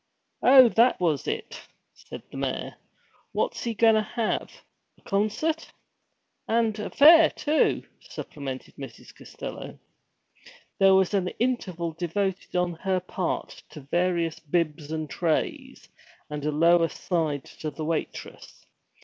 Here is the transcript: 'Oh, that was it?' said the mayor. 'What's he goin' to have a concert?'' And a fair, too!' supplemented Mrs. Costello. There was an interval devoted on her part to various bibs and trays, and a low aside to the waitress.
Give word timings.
'Oh, 0.41 0.67
that 0.69 0.99
was 0.99 1.27
it?' 1.27 1.61
said 1.93 2.23
the 2.31 2.37
mayor. 2.37 2.73
'What's 3.33 3.63
he 3.63 3.75
goin' 3.75 3.93
to 3.93 4.01
have 4.01 4.49
a 4.97 5.03
concert?'' 5.03 5.71
And 6.47 6.79
a 6.79 6.89
fair, 6.89 7.29
too!' 7.29 7.83
supplemented 8.01 8.77
Mrs. 8.77 9.13
Costello. 9.15 9.77
There 10.79 10.95
was 10.95 11.13
an 11.13 11.27
interval 11.37 11.91
devoted 11.93 12.55
on 12.55 12.73
her 12.77 12.99
part 12.99 13.61
to 13.69 13.81
various 13.81 14.39
bibs 14.39 14.91
and 14.91 15.07
trays, 15.07 15.87
and 16.31 16.43
a 16.45 16.51
low 16.51 16.81
aside 16.81 17.45
to 17.59 17.69
the 17.69 17.85
waitress. 17.85 18.65